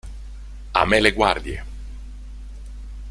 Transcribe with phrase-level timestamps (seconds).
[0.83, 1.61] A me le guardie!